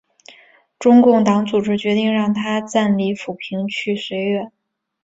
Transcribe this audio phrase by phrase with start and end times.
[0.79, 4.51] 中共党组织决定让他暂离阜平去绥远。